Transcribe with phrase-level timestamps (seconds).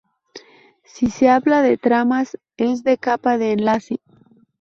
[0.83, 3.99] Si se habla de tramas es de capa de enlace.